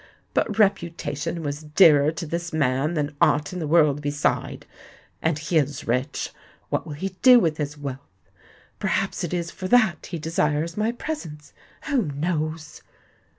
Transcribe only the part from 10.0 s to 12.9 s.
he desires my presence? Who knows?"